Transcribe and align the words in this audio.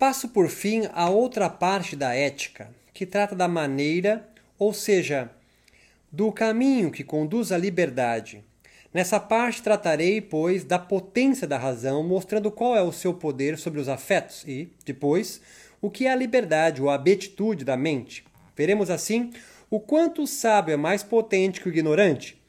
Passo 0.00 0.30
por 0.30 0.48
fim 0.48 0.88
a 0.94 1.10
outra 1.10 1.50
parte 1.50 1.94
da 1.94 2.14
ética, 2.14 2.70
que 2.90 3.04
trata 3.04 3.36
da 3.36 3.46
maneira, 3.46 4.26
ou 4.58 4.72
seja, 4.72 5.30
do 6.10 6.32
caminho 6.32 6.90
que 6.90 7.04
conduz 7.04 7.52
à 7.52 7.58
liberdade. 7.58 8.42
Nessa 8.94 9.20
parte 9.20 9.62
tratarei, 9.62 10.22
pois, 10.22 10.64
da 10.64 10.78
potência 10.78 11.46
da 11.46 11.58
razão, 11.58 12.02
mostrando 12.02 12.50
qual 12.50 12.74
é 12.74 12.80
o 12.80 12.92
seu 12.92 13.12
poder 13.12 13.58
sobre 13.58 13.78
os 13.78 13.90
afetos 13.90 14.42
e, 14.48 14.72
depois, 14.86 15.38
o 15.82 15.90
que 15.90 16.06
é 16.06 16.12
a 16.12 16.16
liberdade 16.16 16.80
ou 16.80 16.88
a 16.88 16.96
beatitude 16.96 17.62
da 17.62 17.76
mente. 17.76 18.24
Veremos 18.56 18.88
assim 18.88 19.34
o 19.68 19.78
quanto 19.78 20.22
o 20.22 20.26
sábio 20.26 20.72
é 20.72 20.78
mais 20.78 21.02
potente 21.02 21.60
que 21.60 21.68
o 21.68 21.72
ignorante, 21.72 22.39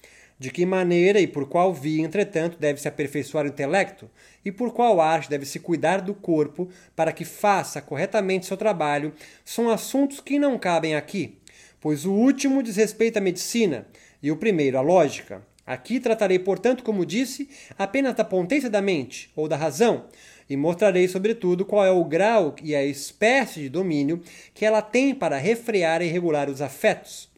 de 0.42 0.50
que 0.50 0.66
maneira 0.66 1.20
e 1.20 1.28
por 1.28 1.48
qual 1.48 1.72
via, 1.72 2.04
entretanto, 2.04 2.58
deve-se 2.60 2.88
aperfeiçoar 2.88 3.46
o 3.46 3.50
intelecto? 3.50 4.10
E 4.44 4.52
por 4.52 4.74
qual 4.74 5.00
arte 5.00 5.30
deve-se 5.30 5.60
cuidar 5.60 6.02
do 6.02 6.16
corpo 6.16 6.68
para 6.96 7.12
que 7.12 7.24
faça 7.24 7.80
corretamente 7.80 8.48
seu 8.48 8.58
trabalho? 8.58 9.14
São 9.46 9.70
assuntos 9.70 10.20
que 10.20 10.40
não 10.40 10.58
cabem 10.58 10.96
aqui, 10.96 11.38
pois 11.80 12.06
o 12.06 12.12
último 12.12 12.64
diz 12.64 12.76
respeito 12.76 13.18
à 13.18 13.22
medicina 13.22 13.86
e 14.20 14.32
o 14.32 14.36
primeiro 14.36 14.80
à 14.80 14.82
lógica. 14.82 15.46
Aqui 15.64 16.00
tratarei, 16.00 16.40
portanto, 16.40 16.84
como 16.84 17.06
disse, 17.06 17.48
apenas 17.78 18.16
da 18.16 18.26
potência 18.26 18.68
da 18.68 18.82
mente 18.82 19.30
ou 19.36 19.48
da 19.48 19.56
razão, 19.56 20.06
e 20.50 20.58
mostrarei, 20.58 21.08
sobretudo, 21.08 21.64
qual 21.64 21.86
é 21.86 21.92
o 21.92 22.04
grau 22.04 22.56
e 22.64 22.76
a 22.76 22.84
espécie 22.84 23.60
de 23.60 23.70
domínio 23.70 24.24
que 24.56 24.66
ela 24.66 24.82
tem 24.82 25.14
para 25.14 25.38
refrear 25.38 26.02
e 26.02 26.08
regular 26.08 26.50
os 26.50 26.64
afetos. 26.64 27.30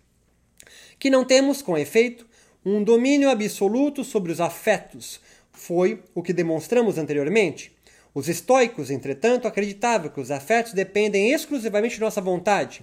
Que 0.98 1.10
não 1.10 1.26
temos, 1.26 1.62
com 1.62 1.78
efeito, 1.78 2.32
um 2.66 2.82
domínio 2.82 3.30
absoluto 3.30 4.04
sobre 4.04 4.32
os 4.32 4.40
afetos 4.40 5.20
foi 5.52 6.02
o 6.16 6.24
que 6.24 6.32
demonstramos 6.32 6.98
anteriormente. 6.98 7.72
Os 8.14 8.30
estoicos, 8.30 8.90
entretanto, 8.90 9.48
acreditavam 9.48 10.10
que 10.10 10.22
os 10.22 10.32
afetos 10.32 10.72
dependem 10.72 11.32
exclusivamente 11.32 11.96
de 11.96 12.02
nossa 12.02 12.22
vontade 12.22 12.82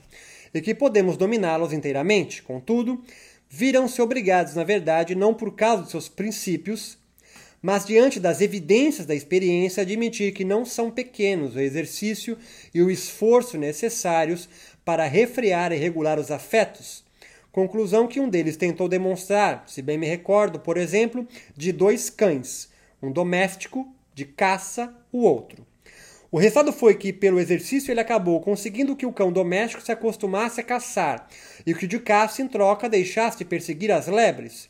e 0.52 0.60
que 0.60 0.74
podemos 0.74 1.16
dominá-los 1.16 1.72
inteiramente. 1.72 2.42
Contudo, 2.42 3.02
viram-se 3.48 4.02
obrigados, 4.02 4.54
na 4.54 4.64
verdade, 4.64 5.14
não 5.14 5.32
por 5.32 5.54
causa 5.54 5.84
de 5.84 5.90
seus 5.90 6.08
princípios, 6.08 6.98
mas 7.62 7.86
diante 7.86 8.20
das 8.20 8.40
evidências 8.40 9.06
da 9.06 9.14
experiência, 9.14 9.82
admitir 9.82 10.32
que 10.32 10.44
não 10.44 10.64
são 10.64 10.90
pequenos 10.90 11.54
o 11.54 11.60
exercício 11.60 12.36
e 12.74 12.82
o 12.82 12.90
esforço 12.90 13.56
necessários 13.56 14.48
para 14.84 15.06
refrear 15.06 15.72
e 15.72 15.76
regular 15.76 16.18
os 16.18 16.30
afetos 16.30 17.02
Conclusão 17.52 18.06
que 18.06 18.20
um 18.20 18.28
deles 18.28 18.56
tentou 18.56 18.88
demonstrar, 18.88 19.64
se 19.66 19.82
bem 19.82 19.98
me 19.98 20.06
recordo, 20.06 20.60
por 20.60 20.76
exemplo, 20.76 21.26
de 21.56 21.72
dois 21.72 22.08
cães, 22.08 22.70
um 23.02 23.10
doméstico 23.10 23.92
de 24.14 24.24
caça, 24.24 24.94
o 25.10 25.22
outro. 25.22 25.66
O 26.30 26.38
resultado 26.38 26.72
foi 26.72 26.94
que, 26.94 27.12
pelo 27.12 27.40
exercício, 27.40 27.90
ele 27.90 27.98
acabou 27.98 28.40
conseguindo 28.40 28.94
que 28.94 29.04
o 29.04 29.12
cão 29.12 29.32
doméstico 29.32 29.82
se 29.82 29.90
acostumasse 29.90 30.60
a 30.60 30.64
caçar 30.64 31.26
e 31.66 31.74
que 31.74 31.86
o 31.86 31.88
de 31.88 31.98
caça, 31.98 32.40
em 32.40 32.46
troca, 32.46 32.88
deixasse 32.88 33.38
de 33.38 33.44
perseguir 33.44 33.90
as 33.90 34.06
lebres. 34.06 34.68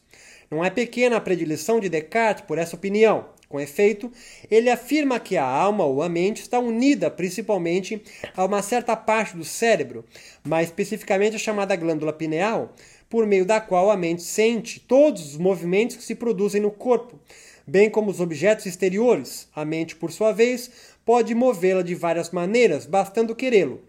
Não 0.51 0.65
é 0.65 0.71
pequena 0.71 1.17
a 1.17 1.21
predileção 1.21 1.79
de 1.79 1.91
Descartes 1.91 2.45
por 2.47 2.57
essa 2.57 2.77
opinião. 2.77 3.29
Com 3.51 3.59
efeito, 3.59 4.13
ele 4.49 4.71
afirma 4.71 5.19
que 5.19 5.37
a 5.37 5.45
alma 5.45 5.85
ou 5.85 6.03
a 6.03 6.09
mente 6.09 6.41
está 6.41 6.61
unida 6.61 7.11
principalmente 7.11 8.01
a 8.37 8.45
uma 8.45 8.63
certa 8.63 8.95
parte 8.95 9.37
do 9.37 9.43
cérebro, 9.43 10.05
mais 10.45 10.69
especificamente 10.69 11.35
a 11.35 11.39
chamada 11.41 11.75
glândula 11.75 12.13
pineal, 12.13 12.73
por 13.09 13.27
meio 13.27 13.45
da 13.45 13.61
qual 13.61 13.91
a 13.91 13.97
mente 13.97 14.23
sente 14.23 14.79
todos 14.79 15.33
os 15.33 15.37
movimentos 15.37 15.97
que 15.97 16.05
se 16.05 16.15
produzem 16.15 16.63
no 16.63 16.71
corpo, 16.71 17.19
bem 17.67 17.91
como 17.91 18.13
os 18.13 18.21
objetos 18.21 18.67
exteriores. 18.67 19.49
A 19.53 19.65
mente, 19.65 19.97
por 19.97 20.13
sua 20.13 20.31
vez, 20.31 20.71
pode 21.05 21.35
movê-la 21.35 21.83
de 21.83 21.97
várias 21.97 22.31
maneiras, 22.31 22.87
bastando 22.87 23.35
querê-lo. 23.35 23.83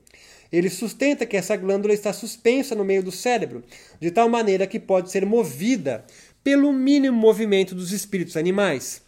Ele 0.52 0.72
sustenta 0.72 1.24
que 1.24 1.38
essa 1.38 1.56
glândula 1.56 1.94
está 1.94 2.12
suspensa 2.12 2.74
no 2.74 2.84
meio 2.84 3.04
do 3.04 3.12
cérebro, 3.12 3.64
de 4.00 4.10
tal 4.10 4.28
maneira 4.28 4.66
que 4.66 4.80
pode 4.80 5.12
ser 5.12 5.24
movida 5.24 6.04
pelo 6.44 6.74
mínimo 6.74 7.16
movimento 7.16 7.76
dos 7.76 7.92
espíritos 7.92 8.36
animais. 8.36 9.04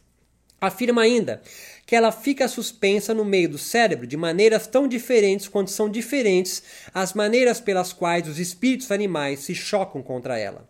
Afirma 0.64 1.02
ainda 1.02 1.42
que 1.86 1.94
ela 1.94 2.10
fica 2.10 2.48
suspensa 2.48 3.14
no 3.14 3.26
meio 3.26 3.50
do 3.50 3.58
cérebro 3.58 4.08
de 4.08 4.16
maneiras 4.16 4.66
tão 4.66 4.88
diferentes 4.88 5.50
quanto 5.50 5.70
são 5.70 5.90
diferentes 5.90 6.64
as 6.94 7.14
maneiras 7.14 7.60
pelas 7.60 7.92
quais 7.92 8.30
os 8.30 8.40
espíritos 8.40 8.90
animais 8.90 9.42
se 9.42 9.54
chocam 9.54 10.02
contra 10.02 10.40
ela. 10.40 10.66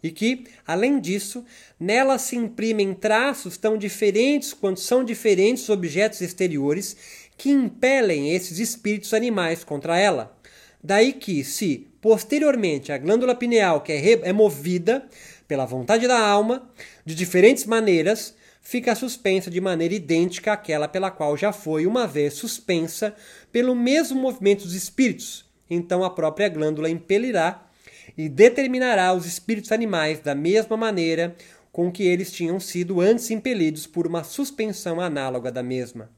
E 0.00 0.12
que, 0.12 0.44
além 0.64 1.00
disso, 1.00 1.44
nela 1.80 2.16
se 2.16 2.36
imprimem 2.36 2.94
traços 2.94 3.56
tão 3.56 3.76
diferentes 3.76 4.54
quanto 4.54 4.78
são 4.78 5.02
diferentes 5.02 5.64
os 5.64 5.70
objetos 5.70 6.20
exteriores 6.20 6.96
que 7.36 7.50
impelem 7.50 8.30
esses 8.36 8.60
espíritos 8.60 9.12
animais 9.12 9.64
contra 9.64 9.98
ela. 9.98 10.38
Daí 10.80 11.12
que, 11.12 11.42
se 11.42 11.88
posteriormente 12.00 12.92
a 12.92 12.98
glândula 12.98 13.34
pineal 13.34 13.80
que 13.80 13.90
é, 13.90 14.28
é 14.28 14.32
movida 14.32 15.04
pela 15.48 15.66
vontade 15.66 16.06
da 16.06 16.20
alma 16.20 16.70
de 17.04 17.16
diferentes 17.16 17.64
maneiras, 17.64 18.36
fica 18.64 18.94
suspensa 18.94 19.50
de 19.50 19.60
maneira 19.60 19.94
idêntica 19.94 20.54
àquela 20.54 20.88
pela 20.88 21.10
qual 21.10 21.36
já 21.36 21.52
foi 21.52 21.86
uma 21.86 22.06
vez 22.06 22.32
suspensa 22.34 23.14
pelo 23.52 23.76
mesmo 23.76 24.18
movimento 24.18 24.64
dos 24.64 24.74
espíritos. 24.74 25.44
Então 25.70 26.02
a 26.02 26.10
própria 26.10 26.48
glândula 26.48 26.88
impelirá 26.88 27.68
e 28.16 28.28
determinará 28.28 29.12
os 29.12 29.26
espíritos 29.26 29.70
animais 29.70 30.18
da 30.18 30.34
mesma 30.34 30.76
maneira 30.76 31.36
com 31.70 31.90
que 31.90 32.04
eles 32.04 32.32
tinham 32.32 32.58
sido 32.58 33.00
antes 33.00 33.30
impelidos 33.30 33.86
por 33.86 34.06
uma 34.06 34.24
suspensão 34.24 35.00
análoga 35.00 35.52
da 35.52 35.62
mesma. 35.62 36.08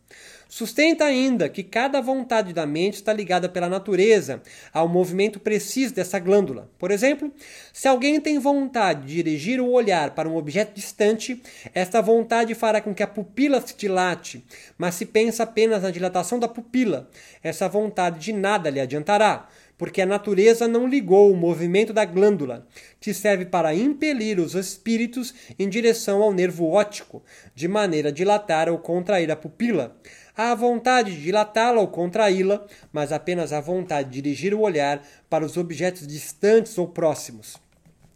Sustenta 0.49 1.05
ainda 1.05 1.49
que 1.49 1.65
cada 1.65 2.01
vontade 2.01 2.53
da 2.53 2.65
mente 2.65 2.95
está 2.95 3.13
ligada 3.13 3.49
pela 3.49 3.69
natureza 3.69 4.41
ao 4.73 4.89
movimento 4.89 5.41
preciso 5.41 5.93
dessa 5.93 6.21
glândula. 6.21 6.71
Por 6.79 6.93
exemplo, 6.93 7.33
se 7.73 7.89
alguém 7.89 8.21
tem 8.21 8.39
vontade 8.39 9.07
de 9.07 9.15
dirigir 9.15 9.61
o 9.61 9.71
olhar 9.71 10.15
para 10.15 10.29
um 10.29 10.37
objeto 10.37 10.73
distante, 10.73 11.43
esta 11.75 12.01
vontade 12.01 12.55
fará 12.55 12.81
com 12.81 12.95
que 12.95 13.03
a 13.03 13.09
pupila 13.09 13.61
se 13.61 13.77
dilate, 13.77 14.45
mas 14.79 14.95
se 14.95 15.05
pensa 15.05 15.43
apenas 15.43 15.83
na 15.83 15.91
dilatação 15.91 16.39
da 16.39 16.47
pupila, 16.47 17.11
essa 17.43 17.69
vontade 17.69 18.21
de 18.21 18.33
nada 18.33 18.71
lhe 18.71 18.81
adiantará 18.81 19.49
porque 19.79 20.01
a 20.01 20.07
natureza 20.07 20.67
não 20.67 20.87
ligou 20.87 21.31
o 21.31 21.37
movimento 21.37 21.93
da 21.93 22.05
glândula, 22.05 22.67
que 23.01 23.13
serve 23.13 23.45
para 23.45 23.75
impelir 23.75 24.41
os 24.41 24.55
espíritos 24.55 25.35
em 25.59 25.69
direção 25.69 26.23
ao 26.23 26.33
nervo 26.33 26.67
óptico, 26.67 27.23
de 27.55 27.69
maneira 27.69 28.09
a 28.09 28.13
dilatar 28.13 28.69
ou 28.69 28.79
contrair 28.79 29.31
a 29.31 29.37
pupila. 29.37 29.97
Há 30.37 30.53
a 30.53 30.55
vontade 30.55 31.15
de 31.15 31.23
dilatá-la 31.23 31.81
ou 31.81 31.89
contraí-la, 31.89 32.67
mas 32.93 33.13
apenas 33.13 33.53
a 33.53 33.61
vontade 33.61 34.11
de 34.11 34.21
dirigir 34.21 34.55
o 34.55 34.61
olhar 34.61 35.03
para 35.29 35.45
os 35.45 35.57
objetos 35.57 36.07
distantes 36.07 36.77
ou 36.79 36.89
próximos. 36.89 37.57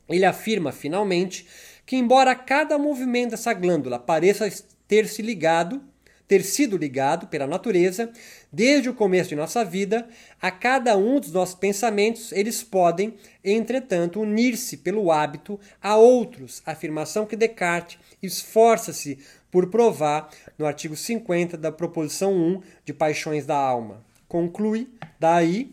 Ele 0.08 0.24
afirma, 0.24 0.72
finalmente, 0.72 1.46
que 1.86 1.96
embora 1.96 2.34
cada 2.34 2.78
movimento 2.78 3.30
dessa 3.30 3.52
glândula 3.52 3.98
pareça 3.98 4.50
ter 4.86 5.06
se 5.06 5.22
ligado, 5.22 5.82
ter 6.30 6.44
sido 6.44 6.76
ligado 6.76 7.26
pela 7.26 7.44
natureza, 7.44 8.08
desde 8.52 8.88
o 8.88 8.94
começo 8.94 9.30
de 9.30 9.34
nossa 9.34 9.64
vida, 9.64 10.08
a 10.40 10.48
cada 10.48 10.96
um 10.96 11.18
dos 11.18 11.32
nossos 11.32 11.56
pensamentos, 11.56 12.30
eles 12.30 12.62
podem, 12.62 13.14
entretanto, 13.44 14.20
unir-se 14.20 14.76
pelo 14.76 15.10
hábito 15.10 15.58
a 15.82 15.96
outros, 15.96 16.62
afirmação 16.64 17.26
que 17.26 17.34
Descartes 17.34 17.98
esforça-se 18.22 19.18
por 19.50 19.70
provar 19.70 20.30
no 20.56 20.66
artigo 20.66 20.94
50 20.94 21.56
da 21.56 21.72
proposição 21.72 22.32
1 22.32 22.62
de 22.84 22.92
Paixões 22.92 23.44
da 23.44 23.56
Alma. 23.56 24.04
Conclui, 24.28 24.86
daí, 25.18 25.68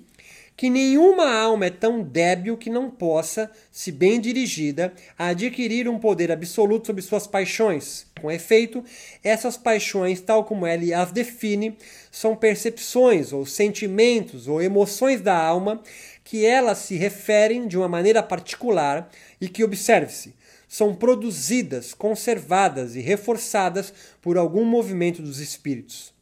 que 0.55 0.71
nenhuma 0.71 1.31
alma 1.39 1.67
é 1.67 1.69
tão 1.69 2.01
débil 2.01 2.57
que 2.57 2.71
não 2.71 2.89
possa, 2.89 3.51
se 3.71 3.91
bem 3.91 4.19
dirigida, 4.19 4.91
adquirir 5.15 5.87
um 5.87 5.99
poder 5.99 6.31
absoluto 6.31 6.87
sobre 6.87 7.03
suas 7.03 7.27
paixões. 7.27 8.06
Com 8.21 8.31
efeito, 8.31 8.83
essas 9.23 9.57
paixões, 9.57 10.21
tal 10.21 10.43
como 10.43 10.65
ele 10.65 10.93
as 10.93 11.11
define, 11.11 11.77
são 12.11 12.35
percepções 12.35 13.31
ou 13.31 13.45
sentimentos 13.45 14.47
ou 14.47 14.61
emoções 14.61 15.21
da 15.21 15.37
alma 15.37 15.81
que 16.23 16.45
elas 16.45 16.79
se 16.79 16.95
referem 16.95 17.67
de 17.67 17.77
uma 17.77 17.87
maneira 17.87 18.21
particular 18.21 19.09
e 19.39 19.47
que, 19.47 19.63
observe-se, 19.63 20.35
são 20.67 20.93
produzidas, 20.93 21.93
conservadas 21.93 22.95
e 22.95 22.99
reforçadas 22.99 23.93
por 24.21 24.37
algum 24.37 24.65
movimento 24.65 25.21
dos 25.21 25.39
espíritos. 25.39 26.13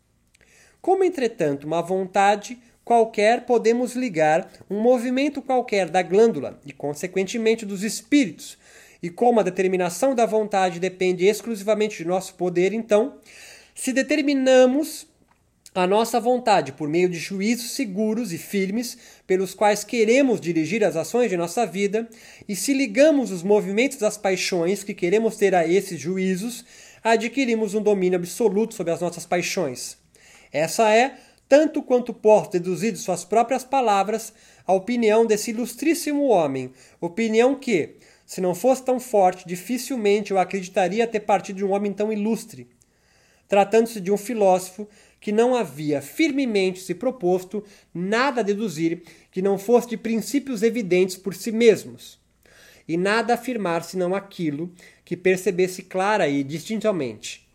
Como, 0.81 1.03
entretanto, 1.03 1.65
uma 1.65 1.81
vontade 1.81 2.59
qualquer 2.83 3.47
podemos 3.47 3.95
ligar 3.95 4.47
um 4.69 4.79
movimento 4.79 5.41
qualquer 5.41 5.89
da 5.89 6.03
glândula 6.03 6.59
e, 6.63 6.71
consequentemente, 6.71 7.65
dos 7.65 7.83
espíritos. 7.83 8.59
E 9.01 9.09
como 9.09 9.39
a 9.39 9.43
determinação 9.43 10.15
da 10.15 10.25
vontade 10.25 10.79
depende 10.79 11.25
exclusivamente 11.25 11.97
de 11.97 12.05
nosso 12.05 12.35
poder, 12.35 12.73
então, 12.73 13.15
se 13.73 13.91
determinamos 13.91 15.07
a 15.75 15.85
nossa 15.85 16.21
vontade 16.21 16.71
por 16.71 16.87
meio 16.87 17.09
de 17.09 17.19
juízos 17.19 17.71
seguros 17.71 18.31
e 18.31 18.37
firmes 18.37 18.97
pelos 19.27 19.53
quais 19.53 19.83
queremos 19.83 20.39
dirigir 20.39 20.85
as 20.85 20.95
ações 20.95 21.29
de 21.29 21.35
nossa 21.35 21.65
vida, 21.65 22.07
e 22.47 22.55
se 22.55 22.73
ligamos 22.73 23.29
os 23.29 23.43
movimentos 23.43 23.97
das 23.97 24.17
paixões 24.17 24.85
que 24.85 24.93
queremos 24.93 25.35
ter 25.35 25.53
a 25.53 25.67
esses 25.67 25.99
juízos, 25.99 26.63
adquirimos 27.03 27.73
um 27.73 27.81
domínio 27.81 28.17
absoluto 28.17 28.73
sobre 28.73 28.93
as 28.93 29.01
nossas 29.01 29.25
paixões. 29.25 29.97
Essa 30.49 30.95
é 30.95 31.17
tanto 31.49 31.83
quanto 31.83 32.13
posso 32.13 32.51
deduzir 32.51 32.93
de 32.93 32.97
suas 32.97 33.25
próprias 33.25 33.65
palavras 33.65 34.33
a 34.65 34.73
opinião 34.73 35.25
desse 35.25 35.51
ilustríssimo 35.51 36.23
homem, 36.23 36.71
opinião 37.01 37.53
que, 37.53 37.97
se 38.25 38.41
não 38.41 38.55
fosse 38.55 38.83
tão 38.83 38.99
forte, 38.99 39.47
dificilmente 39.47 40.31
eu 40.31 40.39
acreditaria 40.39 41.05
ter 41.05 41.19
partido 41.19 41.57
de 41.57 41.65
um 41.65 41.71
homem 41.71 41.93
tão 41.93 42.11
ilustre. 42.11 42.67
Tratando-se 43.47 44.01
de 44.01 44.11
um 44.11 44.17
filósofo 44.17 44.87
que 45.21 45.31
não 45.31 45.55
havia 45.55 46.01
firmemente 46.01 46.79
se 46.79 46.95
proposto 46.95 47.63
nada 47.93 48.41
a 48.41 48.43
deduzir 48.43 49.03
que 49.31 49.41
não 49.41 49.57
fosse 49.57 49.89
de 49.89 49.97
princípios 49.97 50.63
evidentes 50.63 51.15
por 51.15 51.35
si 51.35 51.51
mesmos, 51.51 52.19
e 52.87 52.97
nada 52.97 53.33
a 53.33 53.35
afirmar 53.35 53.83
senão 53.83 54.15
aquilo 54.15 54.71
que 55.03 55.15
percebesse 55.15 55.83
clara 55.83 56.27
e 56.27 56.43
distintamente. 56.43 57.47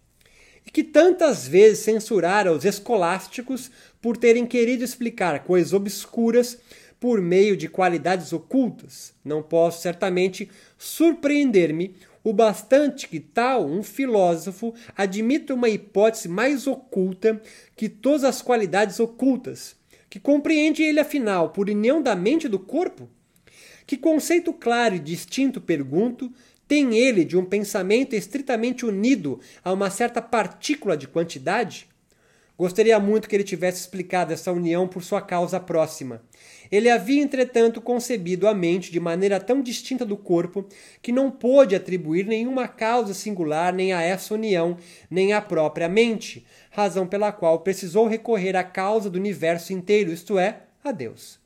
E 0.65 0.71
que 0.71 0.85
tantas 0.85 1.49
vezes 1.49 1.81
censurara 1.81 2.53
os 2.53 2.65
escolásticos 2.65 3.71
por 4.01 4.17
terem 4.17 4.47
querido 4.47 4.85
explicar 4.85 5.45
coisas 5.45 5.73
obscuras 5.73 6.59
por 7.01 7.23
meio 7.23 7.57
de 7.57 7.67
qualidades 7.67 8.31
ocultas. 8.33 9.15
Não 9.25 9.43
posso 9.43 9.81
certamente 9.81 10.51
surpreender-me 10.77 11.97
o 12.23 12.33
bastante 12.35 13.09
que 13.09 13.19
tal 13.19 13.67
um 13.67 13.83
filósofo 13.83 14.75
admita 14.95 15.55
uma 15.55 15.71
hipótese 15.71 16.29
mais 16.29 16.67
oculta 16.67 17.41
que 17.75 17.89
todas 17.89 18.25
as 18.25 18.43
qualidades 18.43 19.01
ocultas, 19.01 19.75
que 20.11 20.21
compreende 20.21 20.83
ele 20.83 21.01
afinal 21.01 21.49
por 21.49 21.71
união 21.71 22.03
da 22.03 22.15
mente 22.15 22.45
e 22.45 22.51
do 22.51 22.59
corpo? 22.59 23.09
Que 23.87 23.97
conceito 23.97 24.53
claro 24.53 24.95
e 24.95 25.01
distinto, 25.01 25.61
pergunto, 25.61 26.31
tem 26.69 26.97
ele 26.97 27.25
de 27.25 27.37
um 27.37 27.45
pensamento 27.45 28.15
estritamente 28.15 28.85
unido 28.85 29.41
a 29.65 29.73
uma 29.73 29.91
certa 29.91 30.21
partícula 30.23 30.97
de 30.97 31.09
quantidade? 31.09 31.90
Gostaria 32.61 33.01
muito 33.01 33.27
que 33.27 33.35
ele 33.35 33.43
tivesse 33.43 33.81
explicado 33.81 34.35
essa 34.35 34.53
união 34.53 34.87
por 34.87 35.03
sua 35.03 35.23
causa 35.23 35.59
próxima. 35.59 36.21
Ele 36.71 36.91
havia, 36.91 37.23
entretanto, 37.23 37.81
concebido 37.81 38.47
a 38.47 38.53
mente 38.53 38.93
de 38.93 39.01
maneira 39.01 39.41
tão 39.41 39.63
distinta 39.63 40.05
do 40.05 40.15
corpo 40.15 40.67
que 41.01 41.11
não 41.11 41.31
pôde 41.31 41.75
atribuir 41.75 42.27
nenhuma 42.27 42.69
causa 42.69 43.15
singular 43.15 43.73
nem 43.73 43.95
a 43.95 44.03
essa 44.03 44.35
união, 44.35 44.77
nem 45.11 45.33
à 45.33 45.41
própria 45.41 45.89
mente, 45.89 46.45
razão 46.71 47.07
pela 47.07 47.33
qual 47.33 47.61
precisou 47.61 48.07
recorrer 48.07 48.55
à 48.55 48.63
causa 48.63 49.09
do 49.09 49.17
universo 49.17 49.73
inteiro, 49.73 50.13
isto 50.13 50.39
é, 50.39 50.65
a 50.85 50.93
Deus. 50.93 51.41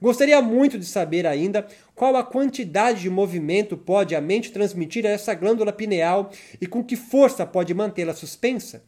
Gostaria 0.00 0.40
muito 0.40 0.78
de 0.78 0.86
saber 0.86 1.26
ainda 1.26 1.66
qual 1.92 2.14
a 2.14 2.22
quantidade 2.22 3.00
de 3.00 3.10
movimento 3.10 3.76
pode 3.76 4.14
a 4.14 4.20
mente 4.20 4.52
transmitir 4.52 5.04
a 5.06 5.10
essa 5.10 5.34
glândula 5.34 5.72
pineal 5.72 6.30
e 6.60 6.68
com 6.68 6.84
que 6.84 6.94
força 6.94 7.44
pode 7.44 7.74
mantê-la 7.74 8.14
suspensa 8.14 8.84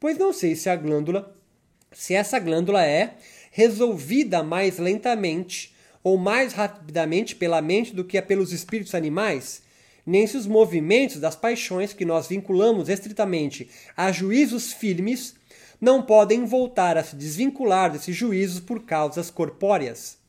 pois 0.00 0.16
não 0.16 0.32
sei 0.32 0.56
se 0.56 0.70
a 0.70 0.74
glândula, 0.74 1.36
se 1.92 2.14
essa 2.14 2.38
glândula 2.38 2.84
é 2.84 3.16
resolvida 3.52 4.42
mais 4.42 4.78
lentamente 4.78 5.74
ou 6.02 6.16
mais 6.16 6.54
rapidamente 6.54 7.36
pela 7.36 7.60
mente 7.60 7.94
do 7.94 8.04
que 8.04 8.16
é 8.16 8.22
pelos 8.22 8.52
espíritos 8.52 8.94
animais, 8.94 9.62
nem 10.06 10.26
se 10.26 10.36
os 10.36 10.46
movimentos 10.46 11.20
das 11.20 11.36
paixões 11.36 11.92
que 11.92 12.06
nós 12.06 12.26
vinculamos 12.26 12.88
estritamente 12.88 13.68
a 13.94 14.10
juízos 14.10 14.72
firmes 14.72 15.34
não 15.78 16.02
podem 16.02 16.44
voltar 16.46 16.96
a 16.96 17.04
se 17.04 17.14
desvincular 17.14 17.92
desses 17.92 18.16
juízos 18.16 18.60
por 18.60 18.82
causas 18.82 19.30
corpóreas. 19.30 20.19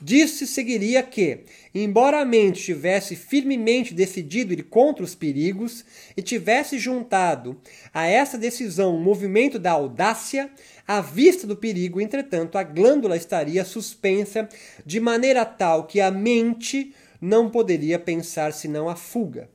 Disso 0.00 0.46
seguiria 0.46 1.02
que, 1.02 1.40
embora 1.74 2.20
a 2.20 2.24
mente 2.24 2.62
tivesse 2.62 3.16
firmemente 3.16 3.92
decidido 3.92 4.52
ir 4.52 4.62
contra 4.64 5.02
os 5.02 5.14
perigos 5.14 5.84
e 6.16 6.22
tivesse 6.22 6.78
juntado 6.78 7.60
a 7.92 8.06
essa 8.06 8.38
decisão 8.38 8.94
um 8.94 9.02
movimento 9.02 9.58
da 9.58 9.72
audácia, 9.72 10.50
à 10.86 11.00
vista 11.00 11.46
do 11.46 11.56
perigo, 11.56 12.00
entretanto, 12.00 12.56
a 12.56 12.62
glândula 12.62 13.16
estaria 13.16 13.64
suspensa 13.64 14.48
de 14.86 15.00
maneira 15.00 15.44
tal 15.44 15.86
que 15.86 16.00
a 16.00 16.10
mente 16.10 16.94
não 17.20 17.50
poderia 17.50 17.98
pensar 17.98 18.52
senão 18.52 18.88
a 18.88 18.94
fuga. 18.94 19.50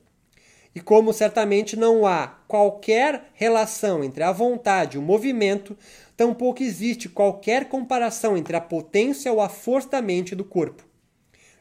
E 0.74 0.80
como 0.80 1.12
certamente 1.12 1.76
não 1.76 2.04
há 2.04 2.26
qualquer 2.48 3.30
relação 3.34 4.02
entre 4.02 4.24
a 4.24 4.32
vontade 4.32 4.96
e 4.96 4.98
o 4.98 5.02
movimento, 5.02 5.76
tampouco 6.16 6.62
existe 6.62 7.08
qualquer 7.08 7.68
comparação 7.68 8.36
entre 8.36 8.56
a 8.56 8.60
potência 8.60 9.32
ou 9.32 9.40
a 9.40 9.48
força 9.48 9.90
da 9.90 10.02
mente 10.02 10.34
do 10.34 10.44
corpo. 10.44 10.84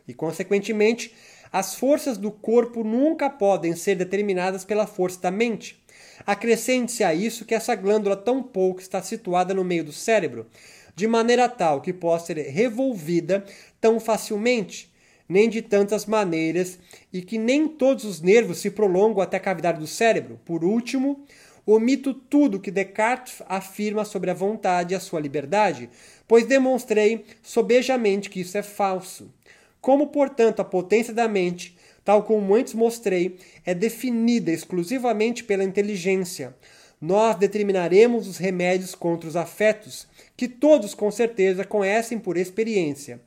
E, 0.07 0.13
consequentemente, 0.13 1.13
as 1.51 1.75
forças 1.75 2.17
do 2.17 2.31
corpo 2.31 2.83
nunca 2.83 3.29
podem 3.29 3.75
ser 3.75 3.95
determinadas 3.95 4.65
pela 4.65 4.87
força 4.87 5.21
da 5.21 5.31
mente. 5.31 5.81
Acrescente-se 6.25 7.03
a 7.03 7.13
isso 7.13 7.45
que 7.45 7.53
essa 7.53 7.75
glândula 7.75 8.15
tão 8.15 8.41
pouco 8.41 8.81
está 8.81 9.01
situada 9.01 9.53
no 9.53 9.63
meio 9.63 9.83
do 9.83 9.91
cérebro, 9.91 10.47
de 10.95 11.07
maneira 11.07 11.47
tal 11.47 11.81
que 11.81 11.93
possa 11.93 12.27
ser 12.27 12.41
revolvida 12.49 13.45
tão 13.79 13.99
facilmente, 13.99 14.91
nem 15.27 15.47
de 15.47 15.61
tantas 15.61 16.05
maneiras, 16.05 16.79
e 17.11 17.21
que 17.21 17.37
nem 17.37 17.67
todos 17.67 18.03
os 18.03 18.21
nervos 18.21 18.57
se 18.57 18.69
prolongam 18.69 19.21
até 19.21 19.37
a 19.37 19.39
cavidade 19.39 19.79
do 19.79 19.87
cérebro. 19.87 20.39
Por 20.45 20.63
último, 20.63 21.25
omito 21.65 22.13
tudo 22.13 22.59
que 22.59 22.71
Descartes 22.71 23.41
afirma 23.47 24.03
sobre 24.03 24.29
a 24.29 24.33
vontade 24.33 24.93
e 24.93 24.97
a 24.97 24.99
sua 24.99 25.19
liberdade, 25.19 25.89
pois 26.27 26.45
demonstrei 26.45 27.25
sobejamente 27.41 28.29
que 28.29 28.41
isso 28.41 28.57
é 28.57 28.63
falso. 28.63 29.31
Como, 29.79 30.07
portanto, 30.07 30.59
a 30.61 30.65
potência 30.65 31.13
da 31.13 31.27
mente, 31.27 31.77
tal 32.03 32.23
como 32.23 32.55
antes 32.55 32.73
mostrei, 32.73 33.37
é 33.65 33.73
definida 33.73 34.51
exclusivamente 34.51 35.43
pela 35.43 35.63
inteligência, 35.63 36.55
nós 37.01 37.35
determinaremos 37.35 38.27
os 38.27 38.37
remédios 38.37 38.95
contra 38.95 39.27
os 39.27 39.35
afetos, 39.35 40.07
que 40.37 40.47
todos 40.47 40.93
com 40.93 41.11
certeza 41.11 41.65
conhecem 41.65 42.17
por 42.17 42.37
experiência. 42.37 43.21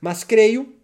Mas 0.00 0.22
creio 0.22 0.74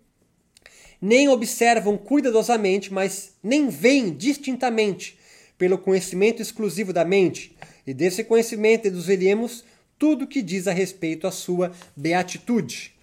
nem 1.00 1.28
observam 1.28 1.96
cuidadosamente, 1.96 2.92
mas 2.92 3.34
nem 3.42 3.68
veem 3.68 4.10
distintamente, 4.10 5.17
pelo 5.58 5.76
conhecimento 5.76 6.40
exclusivo 6.40 6.92
da 6.92 7.04
mente, 7.04 7.54
e 7.86 7.92
desse 7.92 8.22
conhecimento 8.22 8.84
deduziremos 8.84 9.64
tudo 9.98 10.24
o 10.24 10.28
que 10.28 10.40
diz 10.40 10.68
a 10.68 10.72
respeito 10.72 11.26
à 11.26 11.32
sua 11.32 11.72
beatitude. 11.96 12.94